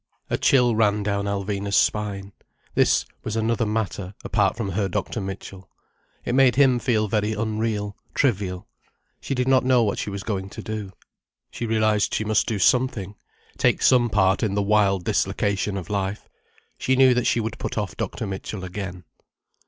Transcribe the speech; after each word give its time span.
A 0.31 0.37
chill 0.39 0.75
ran 0.75 1.03
down 1.03 1.25
Alvina's 1.25 1.75
spine. 1.75 2.33
This 2.73 3.05
was 3.23 3.35
another 3.35 3.67
matter, 3.67 4.15
apart 4.23 4.57
from 4.57 4.69
her 4.69 4.89
Dr. 4.89 5.21
Mitchell. 5.21 5.69
It 6.25 6.33
made 6.33 6.55
him 6.55 6.79
feel 6.79 7.07
very 7.07 7.33
unreal, 7.33 7.95
trivial. 8.15 8.67
She 9.19 9.35
did 9.35 9.47
not 9.47 9.63
know 9.63 9.83
what 9.83 9.99
she 9.99 10.09
was 10.09 10.23
going 10.23 10.49
to 10.49 10.63
do. 10.63 10.91
She 11.51 11.67
realized 11.67 12.15
she 12.15 12.25
must 12.25 12.47
do 12.47 12.57
something—take 12.57 13.83
some 13.83 14.09
part 14.09 14.41
in 14.41 14.55
the 14.55 14.63
wild 14.63 15.03
dislocation 15.05 15.77
of 15.77 15.87
life. 15.87 16.27
She 16.79 16.95
knew 16.95 17.13
that 17.13 17.27
she 17.27 17.39
would 17.39 17.59
put 17.59 17.77
off 17.77 17.95
Dr. 17.95 18.25
Mitchell 18.25 18.65
again. 18.65 19.03